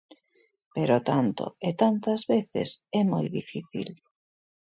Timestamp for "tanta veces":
1.81-2.69